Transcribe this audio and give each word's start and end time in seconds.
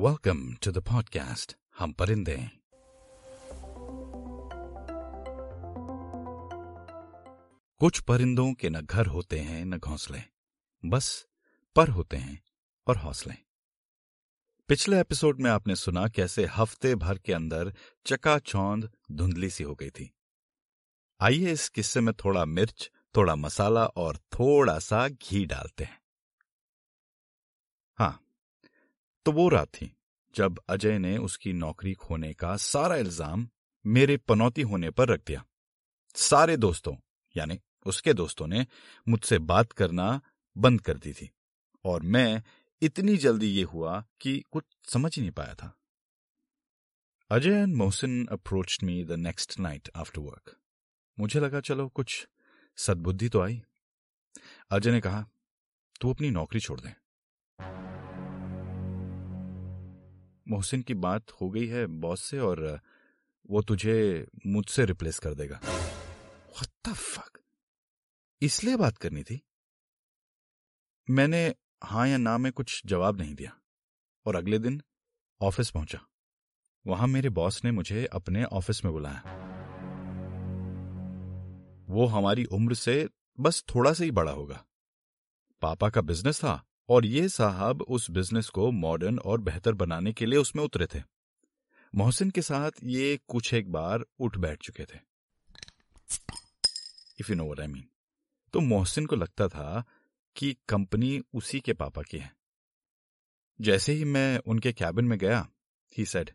Welcome 0.00 0.64
to 0.64 0.70
the 0.70 0.88
podcast. 0.88 1.54
हम 1.78 1.92
परिंदे 1.92 2.50
कुछ 7.78 8.00
परिंदों 8.00 8.54
के 8.54 8.70
न 8.70 8.80
घर 8.80 9.06
होते 9.06 9.38
हैं, 9.38 9.64
न 9.64 9.78
घोंसले। 9.78 10.20
बस 10.84 11.26
पर 11.76 11.88
होते 11.88 12.16
हैं 12.16 12.42
और 12.86 12.96
हौसले। 12.96 13.34
पिछले 14.68 15.00
एपिसोड 15.00 15.40
में 15.40 15.50
आपने 15.50 15.76
सुना 15.76 16.08
कैसे 16.08 16.44
हफ़्ते 16.44 16.94
भर 16.94 17.18
के 17.18 17.32
अंदर 17.32 17.74
चकाचौंध 18.06 18.90
धुंधली 19.12 19.50
सी 19.50 19.64
हो 19.64 19.74
गई 19.74 19.90
थी। 19.90 20.14
आइए 21.20 21.52
इस 21.52 21.68
किस्से 21.68 22.00
में 22.00 22.14
थोड़ा 22.14 22.44
मिर्च, 22.44 22.90
थोड़ा 23.16 23.34
मसाला 23.34 23.86
और 23.86 24.16
थोड़ा 24.16 24.78
सा 24.78 25.08
घी 25.08 25.46
डालते 25.46 25.84
हैं। 25.84 26.02
हाँ 27.98 28.26
तो 29.26 29.32
वो 29.32 29.48
रात 29.48 29.68
थी, 29.70 29.90
जब 30.34 30.60
अजय 30.68 30.98
ने 30.98 31.16
उसकी 31.18 31.52
नौकरी 31.54 31.94
खोने 31.94 32.32
का 32.34 32.56
सारा 32.58 32.96
इल्ज़ाम 32.96 33.48
मेरे 33.84 34.16
पनौती 34.18 34.62
होने 34.62 34.90
पर 34.90 35.08
रख 35.08 35.20
दिया। 35.26 35.44
सारे 36.14 36.56
दोस्तों, 36.56 36.94
यानी 37.36 37.58
उसके 37.86 38.12
दोस्तों 38.14 38.46
ने 38.46 38.66
मुझसे 39.06 39.38
बात 39.40 39.72
करना 39.72 40.20
बंद 40.56 40.80
कर 40.80 40.98
दी 40.98 41.12
थी, 41.12 41.30
और 41.84 42.02
मैं 42.04 42.42
इतनी 42.82 43.16
जल्दी 43.16 43.46
ये 43.46 43.62
हुआ 43.64 44.04
कि 44.20 44.38
कुछ 44.52 44.64
समझ 44.84 45.14
ही 45.16 45.22
नहीं 45.22 45.32
पाया 45.32 45.54
था। 45.54 45.74
Ajay 47.30 47.50
and 47.52 47.74
Mohsin 47.76 48.26
approach 48.26 48.78
me 48.82 49.04
the 49.04 49.12
next 49.18 49.58
night 49.60 49.88
after 49.96 50.20
work. 50.20 50.56
मुझे 51.18 51.40
लगा, 51.40 51.60
चलो, 51.60 51.88
कुछ 51.88 52.26
सद्बुद्धि 52.78 53.28
तो 53.28 53.40
आई। 53.40 53.60
अजय 54.70 54.90
ने 54.90 55.00
कहा, 55.00 55.24
तू 56.00 56.12
अपनी 56.12 56.30
नौकरी 56.30 56.60
छोड़ 56.60 56.80
दे। 56.80 56.94
मोहसिन 60.50 60.82
की 60.82 60.94
बात 60.94 61.30
हो 61.30 61.50
गई 61.50 61.66
है 61.66 61.86
बॉस 61.86 62.22
से 62.22 62.38
और 62.38 62.80
वो 63.50 63.62
तुझे 63.62 64.26
मुझसे 64.46 64.84
रिप्लेस 64.84 65.18
कर 65.18 65.34
देगा? 65.34 65.60
इसलिए 68.42 68.76
बात 68.76 68.98
करनी 68.98 69.22
थी? 69.22 69.42
मैंने 71.10 71.54
हाँ 71.84 72.08
या 72.08 72.16
ना 72.16 72.38
में 72.38 72.52
कुछ 72.52 72.82
जवाब 72.86 73.20
नहीं 73.20 73.34
दिया 73.34 73.58
और 74.26 74.36
अगले 74.36 74.58
दिन 74.58 74.82
ऑफ़िस 75.40 75.70
पहुँचा। 75.70 76.06
वहाँ 76.86 77.06
मेरे 77.06 77.28
बॉस 77.28 77.64
ने 77.64 77.70
मुझे 77.70 78.06
अपने 78.06 78.44
ऑफ़िस 78.44 78.84
में 78.84 78.94
बुलाया। 78.94 79.22
वो 81.90 82.06
हमारी 82.06 82.44
उम्र 82.44 82.74
से 82.74 83.08
बस 83.40 83.64
थोड़ा 83.74 83.92
सा 83.92 84.04
ही 84.04 84.10
बड़ा 84.10 84.32
होगा। 84.32 84.64
पापा 85.62 85.90
का 85.90 86.00
बिज़नेस 86.00 86.38
था 86.38 86.69
और 86.90 87.06
ये 87.06 87.28
साहब 87.28 87.82
उस 87.82 88.10
बिज़नेस 88.10 88.48
को 88.48 88.70
मॉडर्न 88.72 89.18
और 89.18 89.40
बेहतर 89.40 89.74
बनाने 89.74 90.12
के 90.12 90.26
लिए 90.26 90.38
उसमें 90.38 90.62
उतरे 90.64 90.86
थे। 90.94 91.02
मोहसिन 91.92 92.30
के 92.30 92.42
साथ 92.42 92.70
ये 92.84 93.18
कुछ 93.28 93.52
एक 93.54 93.70
बार 93.72 94.04
उठ 94.20 94.36
बैठ 94.36 94.62
चुके 94.62 94.84
थे। 94.84 94.98
If 97.20 97.30
you 97.30 97.36
know 97.36 97.44
what 97.44 97.60
I 97.60 97.66
mean 97.66 97.84
तो 98.54 98.60
मोहसिन 98.60 99.06
को 99.06 99.16
लगता 99.16 99.48
था 99.48 99.84
कि 100.36 100.52
कंपनी 100.68 101.20
उसी 101.34 101.60
के 101.60 101.72
पापा 101.72 102.02
की 102.02 102.18
है। 102.18 102.32
जैसे 103.60 103.92
ही 103.92 104.04
मैं 104.04 104.38
उनके 104.46 104.72
कैबिन 104.72 105.04
में 105.04 105.18
गया 105.18 105.46
ही 105.92 106.04
सेड 106.06 106.30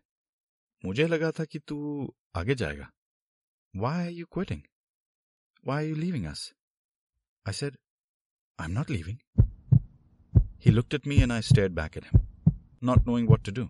मुझे 0.84 1.06
लगा 1.06 1.30
था 1.30 1.44
कि 1.44 1.58
तू 1.58 2.14
आगे 2.36 2.54
जाएगा। 2.54 2.90
Why 3.74 4.04
are 4.04 4.10
you 4.10 4.26
quitting 4.32 4.62
why 5.64 5.84
are 5.84 5.88
you 5.88 5.96
leaving 5.96 6.26
us 6.26 6.52
I 7.46 7.52
said 7.52 7.76
I 8.58 8.66
am 8.66 8.72
not 8.72 8.90
leaving 8.90 9.45
He 10.59 10.71
looked 10.71 10.93
at 10.93 11.05
me 11.05 11.21
and 11.21 11.33
I 11.33 11.41
stared 11.41 11.75
back 11.75 11.97
at 11.97 12.05
him, 12.05 12.27
not 12.81 13.05
knowing 13.05 13.27
what 13.27 13.43
to 13.45 13.51
do. 13.51 13.69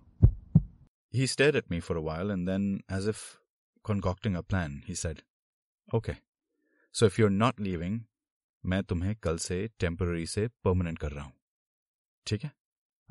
He 1.13 1.27
stared 1.27 1.55
at 1.55 1.69
me 1.69 1.79
for 1.79 1.95
a 1.95 2.01
while 2.01 2.31
and 2.31 2.47
then, 2.47 2.81
as 2.89 3.07
if 3.07 3.37
concocting 3.85 4.35
a 4.35 4.43
plan, 4.43 4.83
he 4.85 4.95
said, 4.95 5.23
Okay, 5.93 6.17
so 6.95 7.05
if 7.05 7.17
you're 7.17 7.37
not 7.41 7.59
leaving, 7.59 7.99
मैं 8.63 8.81
तुम्हें 8.83 9.15
कल 9.23 9.37
से 9.37 9.55
temporary 9.79 10.25
से 10.27 10.47
permanent 10.63 10.97
कर 10.99 11.11
रहा 11.11 11.23
हूं 11.23 11.31
ठीक 12.27 12.43
है 12.43 12.51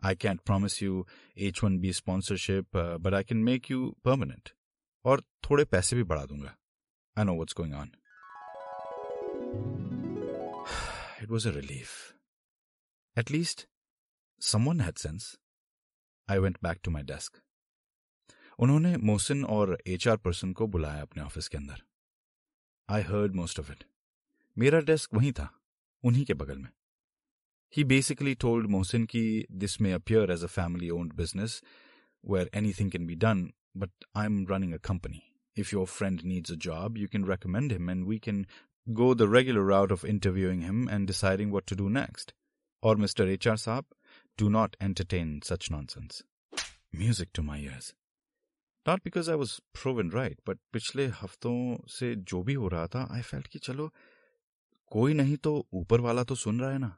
I 0.05 0.15
can't 0.15 0.41
promise 0.41 0.83
you 0.83 1.07
H 1.49 1.63
one 1.65 1.79
B 1.79 1.93
sponsorship 1.93 2.77
but 2.77 3.15
I 3.15 3.25
can 3.25 3.39
make 3.45 3.71
you 3.71 3.91
permanent 4.05 4.51
और 5.05 5.23
थोड़े 5.49 5.65
पैसे 5.73 5.97
भी 5.97 6.03
बढ़ा 6.13 6.25
दूंगा 6.27 6.55
I 7.17 7.25
know 7.25 7.35
what's 7.35 7.55
going 7.61 7.75
on 7.75 7.91
it 11.23 11.31
was 11.31 11.47
a 11.49 11.51
relief 11.61 11.91
At 13.18 13.30
least 13.30 13.68
someone 14.42 14.80
had 14.80 14.98
sense. 14.98 15.38
I 16.30 16.40
went 16.40 16.62
back 16.62 16.82
to 16.84 16.92
my 16.92 17.04
desk. 17.12 17.42
उन्होंने 18.60 18.96
मोहसिन 18.98 19.44
और 19.46 19.78
HR 19.88 20.18
person 20.26 20.52
को 20.54 20.68
बुलाया 20.74 21.02
अपने 21.02 21.24
ऑफ़िस 21.24 21.48
के 21.48 21.58
अंदर 21.58 21.82
I 22.90 23.02
heard 23.10 23.36
most 23.36 23.60
of 23.60 23.72
it 23.72 23.84
मेरा 24.58 24.80
डेस्क 24.90 25.14
वहीं 25.14 25.32
था 25.40 25.50
उन्हीं 26.04 26.24
के 26.26 26.34
बगल 26.42 26.58
में 26.58 26.70
ही 27.74 27.84
बेसिकली 27.84 28.36
टोल्ड 28.44 28.70
मोहसिन 28.76 29.06
कि 29.14 29.24
this 29.64 29.80
may 29.82 29.92
appear 29.92 30.32
as 30.32 30.44
a 30.44 30.48
family 30.56 30.90
owned 31.00 31.14
business 31.14 31.62
where 32.24 32.50
anything 32.58 32.92
can 32.92 33.08
be 33.08 33.16
done 33.26 33.50
but 33.78 34.06
I 34.18 34.26
am 34.26 34.46
running 34.52 34.74
a 34.74 34.78
company 34.90 35.22
if 35.58 35.72
your 35.72 35.88
friend 35.88 36.24
needs 36.24 36.50
a 36.50 36.58
job, 36.58 36.98
you 36.98 37.08
can 37.08 37.26
recommend 37.26 37.72
him 37.72 37.90
and 37.90 38.06
we 38.06 38.20
can 38.20 38.46
go 38.88 39.14
the 39.14 39.28
regular 39.28 39.62
route 39.64 39.92
of 39.92 40.04
interviewing 40.06 40.62
him 40.62 40.88
and 40.88 41.08
deciding 41.08 41.52
what 41.52 41.66
to 41.68 41.76
do 41.76 41.90
next. 41.90 42.34
Or 42.86 42.96
Mr. 42.96 43.26
HR 43.26 43.56
Saab, 43.58 43.86
do 44.40 44.48
not 44.48 44.76
entertain 44.80 45.42
such 45.44 45.72
nonsense. 45.72 46.22
Music 46.94 47.32
to 47.34 47.42
my 47.42 47.58
ears. 47.58 47.96
Not 48.86 49.04
because 49.04 49.28
I 49.28 49.36
was 49.36 49.54
proven 49.74 50.12
right, 50.12 50.38
but 50.46 50.58
पिछले 50.74 51.06
हफ्तों 51.22 51.56
से 51.90 52.14
जो 52.32 52.42
भी 52.44 52.54
हो 52.54 52.68
रहा 52.68 52.88
था 52.88 53.08
I 53.12 53.22
felt 53.22 53.48
कि 53.48 53.60
चलो 53.60 53.90
कोई 54.92 55.14
नहीं 55.14 55.38
तो 55.38 55.56
ऊपर 55.74 56.02
वाला 56.02 56.24
तो 56.24 56.36
सुन 56.36 56.60
रहा 56.60 56.72
है 56.72 56.78
ना 56.78 56.96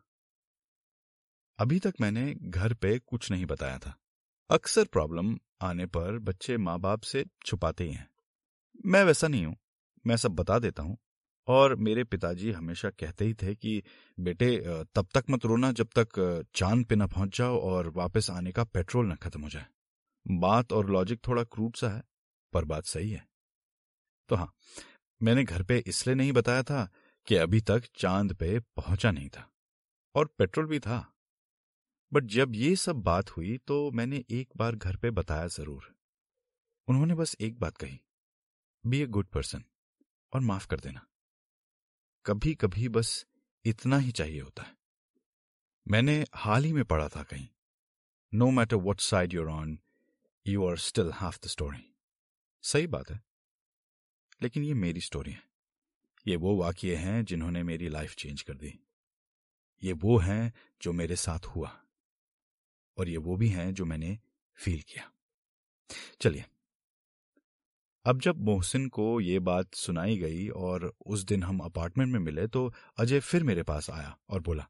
अभी 1.60 1.80
तक 1.80 2.02
मैंने 2.02 2.34
घर 2.36 2.74
पे 2.74 2.98
कुछ 3.00 3.32
नहीं 3.32 3.46
बताया 3.46 3.78
था 3.78 3.96
अक्सर 4.50 4.86
प्रॉब्लम 4.92 5.36
आने 5.62 5.86
पर 5.96 6.18
बच्चे 6.28 6.58
माँ 6.58 6.80
बाप 6.80 7.02
से 7.12 7.26
छुपाते 7.46 7.84
ही 7.84 7.94
हैं 7.94 8.10
मैं 8.86 9.04
वैसा 9.04 9.28
नहीं 9.28 9.46
हूँ 9.46 9.56
मैं 10.08 10.18
सब 10.18 10.36
बता 10.36 10.60
देता 10.60 10.84
हूँ 10.84 10.98
और 11.48 11.76
मेरे 11.78 12.04
पिताजी 12.06 12.52
हमेशा 12.52 12.90
कहते 12.92 13.26
ही 13.26 13.34
थे 13.34 13.54
कि, 13.56 13.82
बेटे 14.18 14.58
तब 14.96 15.08
तक 15.14 15.24
मत 15.30 15.46
रोना 15.46 15.72
जब 15.72 15.88
तक 15.98 16.44
चाँद 16.56 16.86
पे 16.86 16.96
न 16.96 17.08
पहुँच 17.08 17.38
जाओ 17.38 17.60
और 17.62 17.90
वापस 17.96 18.30
आने 18.32 18.52
का 18.52 18.64
पेट्रोल 18.66 19.08
न 19.08 19.16
खत्म 19.18 19.42
हो 19.42 19.50
जाए। 19.50 19.66
बात 20.26 20.74
और 20.74 20.90
लॉजिक 20.90 21.20
थोड़ा 21.28 21.44
क्रूड 21.46 21.76
सा 21.76 21.90
है, 21.90 22.02
पर 22.54 22.66
बात 22.66 22.86
सही 22.86 23.12
है। 23.12 23.26
तो 24.30 24.36
हाँ 24.36 24.52
मैंने 25.22 25.44
घर 25.44 25.64
पे 25.64 25.78
इसलिए 25.88 26.16
नहीं 26.16 26.32
बताया 26.34 26.64
था 26.64 26.88
कि 27.28 27.36
अभी 27.38 27.62
तक 27.62 27.84
चाँद 27.96 28.34
पे 28.34 28.60
पहुँचा 28.60 29.12
नहीं 29.12 29.30
था, 29.30 29.50
और 30.16 30.30
पेट्रोल 30.38 30.66
भी 30.66 30.80
था। 30.80 31.06
बट 32.12 32.26
जब 32.26 32.56
ये 32.56 32.76
सब 32.76 33.02
बात 33.04 33.30
हुई 33.30 33.58
तो 33.68 33.80
मैंने 33.92 34.24
एक 34.32 34.50
बार 34.58 34.76
घर 34.76 34.96
पे 34.96 35.12
बताया 35.12 35.48
ज़रूर। 35.50 35.94
उन्होंने 36.88 37.16
बस 37.16 37.36
एक 37.42 37.60
बात 37.60 37.78
कही 37.78 38.00
बी 38.84 39.02
ए 39.02 39.06
गुड 39.08 39.28
पर्सन 39.28 39.64
और 40.34 40.42
माफ़ 40.42 40.68
कर 40.68 40.80
देना। 40.80 41.07
कभी 42.28 42.56
कभी 42.56 42.90
बस 42.90 43.26
इतना 43.66 43.98
ही 43.98 44.12
चाहिए 44.12 44.42
होता 44.42 44.64
है। 44.64 44.78
मैंने 45.88 46.26
हाल 46.36 46.64
ही 46.64 46.74
में 46.74 46.86
पढ़ा 46.86 47.10
था 47.10 47.24
कहीं। 47.24 47.48
No 48.34 48.52
matter 48.52 48.76
what 48.76 49.00
side 49.00 49.34
you're 49.34 49.50
on 49.50 49.80
you 50.48 50.68
are 50.68 50.78
still 50.78 51.12
half 51.12 51.40
the 51.44 51.48
story 51.48 51.96
सही 52.62 52.88
बात 52.88 53.12
है। 53.12 53.22
लेकिन 54.42 54.64
ये 54.64 54.74
मेरी 54.74 55.02
स्टोरी 55.02 55.32
है। 55.32 55.50
ये 56.28 56.36
वो 56.36 56.56
वाक्य 56.56 56.96
हैं 56.96 57.26
जिन्होंने 57.26 57.64
मेरी 57.64 57.90
लाइफ 57.90 58.16
चेंज 58.16 58.42
कर 58.42 58.54
दी। 58.54 58.80
ये 59.84 59.94
वो 59.94 60.18
हैं 60.18 60.54
जो 60.82 60.94
मेरे 60.94 61.16
साथ 61.16 61.40
हुआ। 61.40 61.84
और 62.98 63.10
ये 63.10 63.18
वो 63.18 63.36
भी 63.36 63.50
हैं 63.50 63.74
जो 63.74 63.86
मैंने 63.86 64.20
फील 64.56 64.82
किया। 64.82 65.12
चलिए 66.22 66.46
अब 68.08 68.20
जब 68.22 68.38
मोहसिन 68.40 68.88
को 68.88 69.22
ये 69.22 69.40
बात 69.40 69.74
सुनाई 69.76 70.18
गई 70.18 70.48
और 70.48 70.96
उस 71.06 71.24
दिन 71.24 71.44
हम 71.44 71.60
अपार्टमेंट 71.60 72.12
में 72.14 72.20
मिले 72.20 72.48
तो 72.48 72.74
अजय 72.98 73.20
फिर 73.20 73.44
मेरे 73.44 73.64
पास 73.64 73.90
आया 73.90 74.18
और 74.30 74.42
बोला, 74.42 74.68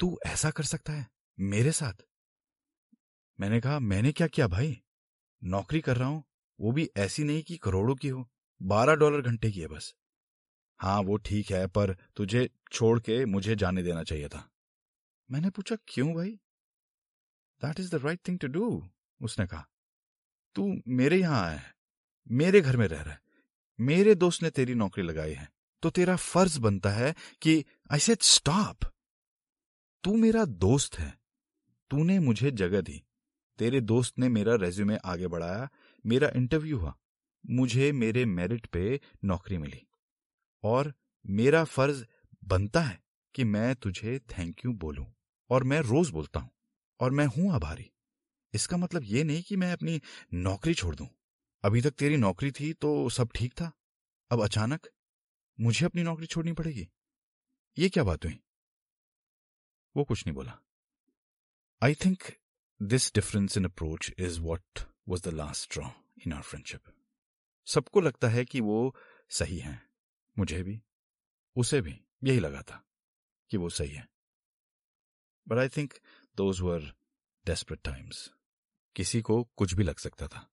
तू 0.00 0.18
ऐसा 0.26 0.50
कर 0.50 0.62
सकता 0.62 0.92
है, 0.92 1.06
मेरे 1.38 1.72
साथ? 1.72 1.92
मैंने 3.40 3.60
कहा, 3.60 3.78
मैंने 3.78 4.12
क्या 4.12 4.26
किया 4.26 4.48
भाई? 4.48 4.80
नौकरी 5.44 5.80
कर 5.80 5.96
रहा 5.96 6.08
हूँ, 6.08 6.22
वो 6.60 6.72
भी 6.72 6.88
ऐसी 6.96 7.24
नहीं 7.24 7.42
कि 7.42 7.56
करोड़ों 7.56 7.94
की 7.94 8.08
हो, 8.08 8.28
बारह 8.62 8.94
डॉलर 8.94 9.20
घंटे 9.20 9.50
की 9.50 9.60
है 9.60 9.66
बस। 9.66 9.94
हाँ 10.80 11.00
वो 11.00 11.16
ठीक 11.16 11.50
है, 11.50 11.66
पर 11.66 11.96
तुझे 12.16 12.48
छोड़ 12.72 13.00
के 13.00 13.24
मुझे 13.24 13.56
जाने 13.56 13.82
देना 13.82 14.02
चाहिए 14.02 14.28
था। 14.28 14.48
मैंने 15.30 15.50
पूछा, 15.50 15.76
क्यों 15.88 16.14
भाई? 16.14 16.30
That 17.62 17.80
is 17.80 17.96
the 17.96 18.04
right 18.04 18.20
thing 18.28 18.38
to 18.38 18.48
do 18.48 18.88
उसने 19.20 19.46
कहा। 19.46 19.66
तू 20.54 20.74
मेरे 20.88 21.16
यहाँ 21.16 21.42
आया 21.42 21.56
है। 21.56 21.77
मेरे 22.30 22.60
घर 22.60 22.76
में 22.76 22.88
रह 22.88 23.02
रहा 23.02 23.12
है। 23.12 23.20
मेरे 23.80 24.14
दोस्त 24.14 24.42
ने 24.42 24.50
तेरी 24.50 24.74
नौकरी 24.74 25.04
लगाई 25.04 25.32
है। 25.32 25.52
तो 25.82 25.90
तेरा 25.90 26.16
फ़र्ज़ 26.16 26.60
बनता 26.60 26.90
है 26.90 27.14
कि 27.42 27.64
आई 27.92 27.98
सेड 27.98 28.18
स्टॉप 28.20 28.78
तू 30.04 30.16
मेरा 30.16 30.44
दोस्त 30.44 30.98
है। 30.98 31.18
तूने 31.90 32.18
मुझे 32.18 32.50
जगह 32.50 32.80
दी। 32.80 33.04
तेरे 33.58 33.80
दोस्त 33.80 34.18
ने 34.18 34.28
मेरा 34.28 34.54
रेज्यूमे 34.54 34.96
आगे 34.96 35.28
बढ़ाया। 35.28 35.68
मेरा 36.06 36.30
इंटरव्यू 36.36 36.78
हुआ। 36.78 36.94
मुझे 37.50 37.92
मेरे 37.92 38.24
मेरिट 38.24 38.66
पे 38.66 39.00
नौकरी 39.24 39.58
मिली। 39.58 39.86
और 40.62 40.94
मेरा 41.26 41.64
फ़र्ज़ 41.64 42.04
बनता 42.44 42.80
है 42.80 43.02
कि 43.34 43.44
मैं 43.44 43.76
तुझे 43.76 44.18
थैंक 44.18 44.64
यू 44.64 44.72
बोलूँ। 44.72 45.06
और 45.50 45.64
मैं 45.64 45.80
रोज 45.80 46.10
बोलता 46.10 46.40
हूँ। 46.40 46.50
और 47.00 47.10
मैं 47.10 47.26
हूँ 47.26 47.52
आभारी। 47.52 47.90
इसका 48.54 48.76
मतलब 48.76 49.00
ये 49.04 49.24
नहीं 49.24 49.42
कि 49.42 49.56
मैं 49.56 49.72
अपनी 49.72 50.02
नौकरी 50.34 50.74
छोड़ 50.74 50.96
दूँ। 50.96 51.08
अभी 51.64 51.82
तक 51.82 51.90
तेरी 51.90 52.16
नौकरी 52.16 52.50
थी 52.50 52.72
तो 52.72 53.10
सब 53.10 53.28
ठीक 53.34 53.52
था? 53.52 53.72
अब 54.30 54.44
अचानक 54.44 54.86
मुझे 55.60 55.86
अपनी 55.86 56.02
नौकरी 56.02 56.26
छोड़नी 56.26 56.52
पड़ेगी? 56.52 56.88
ये 57.78 57.88
क्या 57.88 58.04
बात 58.04 58.24
हुई? 58.24 58.40
वो 59.96 60.04
कुछ 60.04 60.26
नहीं 60.26 60.34
बोला। 60.34 60.58
I 61.82 61.94
think 61.94 62.22
this 62.82 63.14
difference 63.14 63.56
in 63.56 63.64
approach 63.64 64.12
is 64.18 64.40
what 64.40 64.80
was 65.08 65.22
the 65.22 65.28
last 65.28 65.72
straw 65.72 65.90
in 66.26 66.32
our 66.32 66.42
friendship 66.42 66.80
सबको 67.66 68.00
लगता 68.00 68.28
है 68.28 68.44
कि 68.44 68.60
वो 68.60 68.96
सही 69.30 69.58
है। 69.58 69.88
मुझे 70.38 70.62
भी, 70.62 70.82
उसे 71.56 71.80
भी, 71.80 72.04
यही 72.24 72.40
लगा 72.40 72.62
था 72.62 72.86
कि 73.50 73.56
वो 73.56 73.68
सही 73.68 73.90
है। 73.90 74.08
But 75.48 75.58
I 75.58 75.68
think 75.68 75.94
those 76.36 76.60
were 76.60 76.94
desperate 77.46 77.82
times 77.82 78.30
किसी 78.96 79.22
को 79.22 79.44
कुछ 79.44 79.74
भी 79.74 79.84
लग 79.84 79.96
सकता 79.96 80.28
था। 80.28 80.50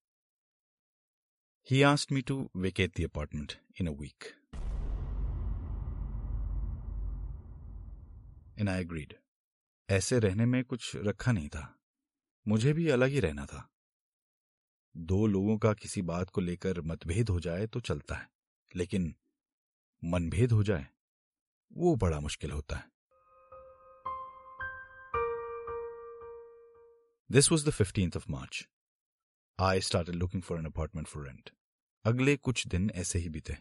He 1.69 1.81
asked 1.81 2.11
me 2.11 2.21
to 2.21 2.51
vacate 2.55 2.91
the 2.99 3.03
apartment 3.03 3.53
in 3.81 3.87
a 3.87 3.91
week 3.91 4.23
and 8.59 8.67
I 8.67 8.81
agreed 8.81 9.13
ऐसे 9.89 10.19
रहने 10.19 10.45
में 10.45 10.63
कुछ 10.63 10.95
रखा 10.95 11.31
नहीं 11.31 11.49
था। 11.49 11.79
मुझे 12.47 12.73
भी 12.73 12.89
अलग 12.89 13.09
ही 13.09 13.19
रहना 13.19 13.45
था। 13.45 13.69
दो 14.97 15.27
लोगों 15.27 15.57
का 15.57 15.73
किसी 15.73 16.01
बात 16.01 16.29
को 16.29 16.41
लेकर 16.41 16.81
मतभेद 16.81 17.29
हो 17.29 17.39
जाए 17.39 17.67
तो 17.67 17.79
चलता 17.79 18.15
है, 18.15 18.29
लेकिन 18.75 19.15
मनभेद 20.03 20.51
हो 20.51 20.63
जाए, 20.63 20.87
वो 21.77 21.95
बड़ा 21.95 22.19
मुश्किल 22.19 22.51
होता 22.51 22.75
है। 22.75 22.85
This 27.31 27.51
was 27.51 27.67
the 27.67 27.71
fifteenth 27.71 28.17
of 28.17 28.31
March 28.31 28.67
I 29.59 29.81
start 29.81 30.09
looking 30.09 30.41
for 30.43 30.59
an 30.59 30.65
apartment 30.65 31.07
for 31.07 31.25
rent 31.25 31.49
अगले 32.05 32.35
कुछ 32.37 32.67
दिन 32.67 32.89
ऐसे 32.95 33.19
ही 33.19 33.29
बीते। 33.29 33.57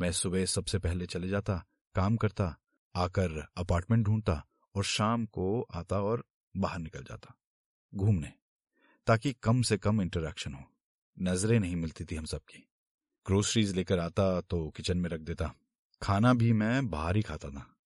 मैं 0.00 0.12
सुबह 0.12 0.44
सबसे 0.44 0.78
पहले 0.78 1.06
चले 1.06 1.28
जाता, 1.28 1.64
काम 1.94 2.16
करता, 2.16 2.56
आकर 2.94 3.46
अपार्टमेंट 3.56 4.06
ढूंढता 4.06 4.46
और 4.74 4.84
शाम 4.84 5.26
को 5.26 5.62
आता 5.62 6.00
और 6.02 6.24
बाहर 6.56 6.78
निकल 6.78 7.04
जाता। 7.04 7.34
घूमने, 7.94 8.32
ताकि 9.06 9.32
कम 9.32 9.62
से 9.62 9.78
कम 9.78 10.02
इंटरेक्शन 10.02 10.54
हो। 10.54 10.64
नज़रें 11.22 11.60
नहीं 11.60 11.76
मिलती 11.76 12.04
थी 12.04 12.16
हम 12.16 12.24
सबकी। 12.24 12.68
ग्रोसरीज 13.26 13.74
लेकर 13.74 13.98
आता 13.98 14.40
तो 14.40 14.70
किचन 14.70 14.98
में 14.98 15.10
रख 15.10 15.20
देता। 15.20 15.54
खाना 16.02 16.34
भी 16.34 16.52
मैं 16.52 16.88
बाहर 16.88 17.16
ही 17.16 17.22
खाता 17.22 17.50
था। 17.50 17.76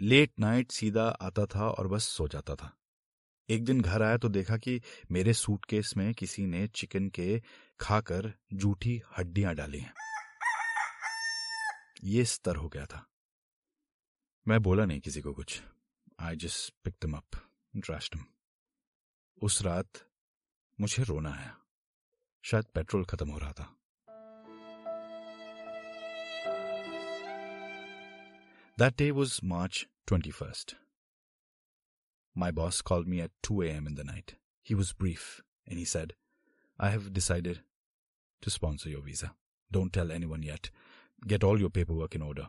लेट 0.00 0.32
नाइट 0.40 0.70
सीधा 0.70 1.08
आता 1.08 1.46
था 1.46 1.68
और 1.68 1.88
बस 1.88 2.04
सो 2.04 2.28
जाता 2.28 2.54
था। 2.54 2.79
एक 3.50 3.64
दिन 3.64 3.80
घर 3.80 4.02
आया 4.02 4.16
तो 4.16 4.28
देखा 4.28 4.56
कि 4.56 4.82
मेरे 5.10 5.34
सूटकेस 5.34 5.94
में 5.96 6.14
किसी 6.14 6.46
ने 6.46 6.66
चिकन 6.66 7.08
के 7.08 7.42
खाकर 7.80 8.32
जूठी 8.52 9.02
हड्डियाँ 9.18 9.54
डाली 9.54 9.78
हैं। 9.78 9.94
ये 12.04 12.24
स्तर 12.24 12.56
हो 12.56 12.68
गया 12.68 12.86
था। 12.86 13.06
मैं 14.48 14.62
बोला 14.62 14.84
नहीं 14.84 15.00
किसी 15.00 15.20
को 15.20 15.32
कुछ। 15.32 15.62
I 16.20 16.36
just 16.36 16.74
pick 16.84 16.94
them 17.02 17.12
up 17.12 17.26
trashed 17.76 18.18
उस 19.42 19.62
रात 19.62 19.90
मुझे 20.80 21.02
रोना 21.02 21.34
आया। 21.34 21.58
शायद 22.42 22.64
पेट्रोल 22.64 23.04
खत्म 23.04 23.30
हो 23.30 23.38
रहा 23.38 23.52
था। 23.52 23.76
That 28.80 28.98
day 28.98 29.24
was 29.24 29.44
March 29.52 29.84
21st. 30.08 30.74
My 32.35 32.51
boss 32.51 32.81
called 32.81 33.07
me 33.07 33.21
at 33.21 33.31
2 33.43 33.61
a.m. 33.63 33.87
in 33.87 33.95
the 33.95 34.03
night. 34.03 34.35
He 34.61 34.75
was 34.75 34.93
brief 34.93 35.41
and 35.67 35.79
he 35.79 35.85
said, 35.85 36.13
I 36.79 36.89
have 36.89 37.13
decided 37.13 37.61
to 38.41 38.49
sponsor 38.49 38.89
your 38.89 39.01
visa. 39.01 39.33
Don't 39.71 39.93
tell 39.93 40.11
anyone 40.11 40.43
yet. 40.43 40.69
Get 41.25 41.43
all 41.43 41.59
your 41.59 41.69
paperwork 41.69 42.15
in 42.15 42.21
order. 42.21 42.47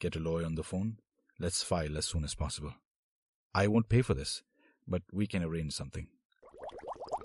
Get 0.00 0.16
a 0.16 0.20
lawyer 0.20 0.46
on 0.46 0.54
the 0.54 0.62
phone. 0.62 0.98
Let's 1.38 1.62
file 1.62 1.98
as 1.98 2.06
soon 2.06 2.24
as 2.24 2.34
possible. 2.34 2.72
I 3.54 3.66
won't 3.66 3.88
pay 3.88 4.02
for 4.02 4.14
this, 4.14 4.42
but 4.88 5.02
we 5.12 5.26
can 5.26 5.42
arrange 5.42 5.72
something. 5.74 6.06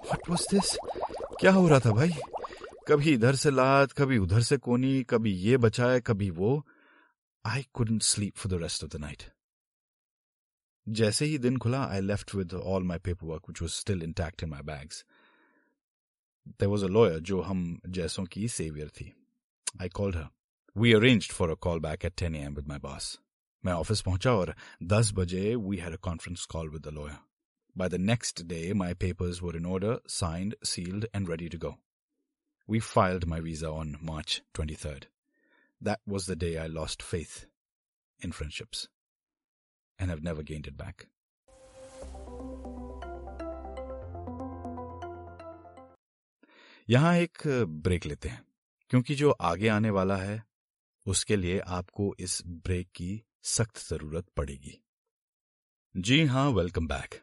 What 0.09 0.27
was 0.29 0.45
this? 0.51 0.77
क्या 1.39 1.51
हो 1.51 1.67
रहा 1.67 1.79
था 1.85 1.91
भाई 1.91 2.11
कभी 2.87 3.13
इधर 3.13 3.35
से 3.35 3.51
लात 3.51 3.91
कभी 3.97 4.17
उधर 4.17 4.41
से 4.49 4.57
कोनी 4.57 5.03
कभी 5.09 5.31
ये 5.45 5.57
बचाए 5.57 5.99
कभी 6.07 6.29
वो 6.39 6.51
I 7.45 7.65
couldn't 7.73 8.01
sleep 8.03 8.37
for 8.37 8.51
the 8.51 8.61
rest 8.61 8.83
of 8.83 8.89
the 8.89 9.01
night 9.01 9.23
जैसे 10.98 11.24
ही 11.24 11.38
दिन 11.38 11.56
खुला 11.58 11.84
I 11.84 12.00
left 12.00 12.34
with 12.34 12.54
all 12.54 12.82
my 12.82 12.98
paperwork 13.26 13.48
which 13.48 13.62
was 13.62 13.72
still 13.72 14.02
intact 14.02 14.42
in 14.42 14.48
my 14.48 14.62
bags 14.62 15.04
there 16.48 16.68
was 16.68 16.84
a 16.84 16.88
lawyer 16.88 17.18
जो 17.30 17.40
हम 17.40 17.80
जैसों 17.88 18.24
की 18.24 18.48
सेवियर 18.48 18.88
थी. 18.88 19.12
I 19.80 19.88
called 19.88 20.16
her 20.16 20.28
we 20.76 20.92
arranged 20.92 21.32
for 21.32 21.50
a 21.50 21.54
call 21.54 21.80
back 21.80 22.04
at 22.04 22.14
ten 22.18 22.34
AM 22.34 22.54
with 22.54 22.68
my 22.68 22.78
boss 22.78 23.18
मैं 23.64 23.72
office 23.72 24.00
पहुँचा 24.02 24.32
और 24.32 24.54
दस 24.82 25.12
बजे 25.14 25.54
we 25.56 25.76
had 25.76 25.92
a 25.92 26.00
conference 26.02 26.44
call 26.44 26.68
with 26.68 26.82
the 26.82 26.92
lawyer 26.94 27.18
By 27.76 27.88
the 27.88 27.98
next 27.98 28.48
day, 28.48 28.72
my 28.72 28.94
papers 28.94 29.40
were 29.40 29.56
in 29.56 29.64
order, 29.64 30.00
signed, 30.06 30.54
sealed, 30.62 31.06
and 31.14 31.28
ready 31.28 31.48
to 31.48 31.56
go. 31.56 31.78
We 32.68 32.80
filed 32.80 33.26
my 33.26 33.40
visa 33.40 33.70
on 33.70 33.96
March 34.00 34.42
23rd. 34.54 35.04
That 35.80 36.00
was 36.06 36.26
the 36.26 36.36
day 36.36 36.58
I 36.58 36.66
lost 36.66 37.02
faith 37.02 37.46
in 38.20 38.32
friendships. 38.32 38.88
And 40.00 40.10
have 40.10 40.22
never 40.22 40.42
gained 40.42 40.66
it 40.66 40.76
back. 40.76 41.06
यहाँ 46.88 47.14
एक 47.16 47.42
break 47.82 48.06
लेते 48.06 48.28
हैं, 48.28 48.42
क्योंकि 48.90 49.14
जो 49.14 49.30
आगे 49.30 49.68
आने 49.68 49.90
वाला 49.90 50.16
है, 50.16 50.42
उसके 51.06 51.36
लिए 51.36 51.58
आपको 51.58 52.14
इस 52.18 52.42
ब्रेक 52.46 52.88
की 52.94 53.22
सख्त 53.42 53.78
ज़रूरत 53.88 54.26
पड़ेगी। 54.36 54.80
जी 55.94 56.24
हाँ 56.24 56.48
वेलकम 56.50 56.86
बैक 56.88 57.14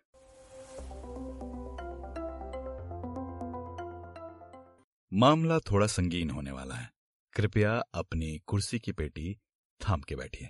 मामला 5.12 5.60
थोड़ा 5.60 5.88
संगीन 5.88 6.30
होने 6.30 6.52
वाला 6.52 6.76
है। 6.76 6.90
कृपया 7.34 7.74
अपनी 7.94 8.38
कुर्सी 8.48 8.80
की 8.80 8.92
पेटी 8.92 9.36
थाम 9.81 10.02
के 10.02 10.16
बैठिए। 10.16 10.50